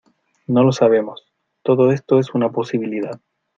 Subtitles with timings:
[0.47, 1.31] no lo sabemos.
[1.61, 3.21] todo esto es una posibilidad